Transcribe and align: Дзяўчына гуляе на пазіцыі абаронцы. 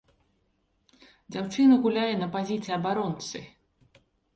Дзяўчына 1.35 1.79
гуляе 1.85 2.09
на 2.25 2.33
пазіцыі 2.39 2.77
абаронцы. 2.83 3.49